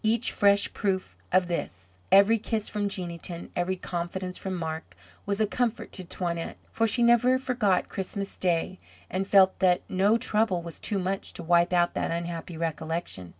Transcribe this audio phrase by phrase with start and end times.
[0.03, 4.95] Each fresh proof of this, every kiss from Jeanneton, every confidence from Marc,
[5.27, 8.79] was a comfort to Toinette, for she never forgot Christmas Day,
[9.11, 13.29] and felt that no trouble was too much to wipe out that unhappy recollection.